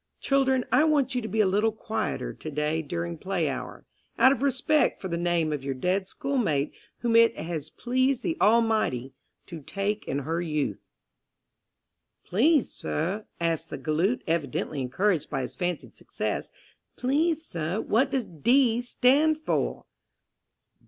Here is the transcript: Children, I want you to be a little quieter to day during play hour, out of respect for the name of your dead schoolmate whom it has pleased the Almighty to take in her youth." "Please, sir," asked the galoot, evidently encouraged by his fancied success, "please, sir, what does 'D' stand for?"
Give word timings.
Children, 0.19 0.65
I 0.71 0.83
want 0.83 1.13
you 1.13 1.21
to 1.21 1.27
be 1.27 1.41
a 1.41 1.45
little 1.45 1.71
quieter 1.71 2.33
to 2.33 2.49
day 2.49 2.81
during 2.81 3.19
play 3.19 3.47
hour, 3.47 3.85
out 4.17 4.31
of 4.31 4.41
respect 4.41 4.99
for 4.99 5.07
the 5.09 5.15
name 5.15 5.53
of 5.53 5.63
your 5.63 5.75
dead 5.75 6.07
schoolmate 6.07 6.73
whom 7.01 7.15
it 7.15 7.37
has 7.37 7.69
pleased 7.69 8.23
the 8.23 8.35
Almighty 8.41 9.13
to 9.45 9.61
take 9.61 10.07
in 10.07 10.17
her 10.17 10.41
youth." 10.41 10.81
"Please, 12.25 12.71
sir," 12.73 13.27
asked 13.39 13.69
the 13.69 13.77
galoot, 13.77 14.23
evidently 14.25 14.81
encouraged 14.81 15.29
by 15.29 15.43
his 15.43 15.55
fancied 15.55 15.95
success, 15.95 16.49
"please, 16.97 17.45
sir, 17.45 17.79
what 17.79 18.09
does 18.09 18.25
'D' 18.25 18.81
stand 18.83 19.37
for?" 19.37 19.85